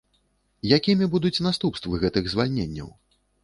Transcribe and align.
Якімі 0.77 1.09
будуць 1.13 1.43
наступствы 1.49 2.03
гэтых 2.07 2.33
звальненняў? 2.37 2.95